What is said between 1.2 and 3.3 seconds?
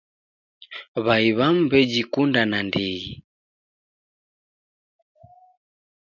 w'amu w'ejikunda nandighi.